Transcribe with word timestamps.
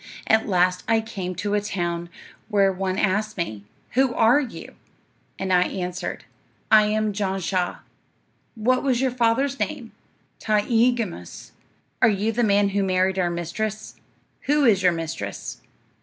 At 0.25 0.47
last 0.49 0.83
I 0.87 0.99
came 0.99 1.35
to 1.35 1.53
a 1.53 1.61
town 1.61 2.09
where 2.49 2.73
one 2.73 2.97
asked 2.97 3.37
me, 3.37 3.65
"Who 3.91 4.15
are 4.15 4.39
you?" 4.39 4.73
and 5.37 5.53
I 5.53 5.61
answered, 5.65 6.25
"I 6.71 6.85
am 6.85 7.13
Jan 7.13 7.39
Shah." 7.39 7.81
"What 8.55 8.81
was 8.81 8.99
your 8.99 9.11
father's 9.11 9.59
name?" 9.59 9.91
"Taaeeghamus." 10.39 11.51
"Are 12.01 12.09
you 12.09 12.31
the 12.31 12.43
man 12.43 12.69
who 12.69 12.81
married 12.81 13.19
our 13.19 13.29
mistress?" 13.29 13.97
"Who 14.47 14.65
is 14.65 14.81
your 14.81 14.91
mistress?" 14.91 15.61